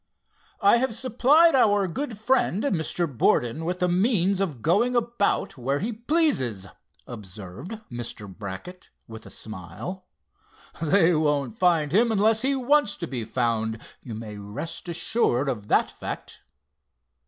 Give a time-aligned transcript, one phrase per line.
[0.63, 3.05] "I have supplied our good friend, Mr.
[3.05, 6.65] Borden, with the means of going about where he pleases,"
[7.05, 8.27] observed Mr.
[8.27, 10.07] Brackett with a smile.
[10.81, 15.67] "They won't find him unless he wants to be found, you may rest assured of
[15.67, 16.41] that fact."